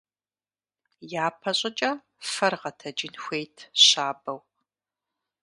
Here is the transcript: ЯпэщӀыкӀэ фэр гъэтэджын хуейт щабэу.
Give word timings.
ЯпэщӀыкӀэ 1.25 1.91
фэр 2.31 2.53
гъэтэджын 2.61 3.13
хуейт 3.23 3.57
щабэу. 3.85 4.39